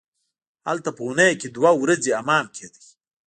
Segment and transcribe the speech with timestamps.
[0.67, 2.81] هلته په اونۍ کې دوه ورځې حمام کیده.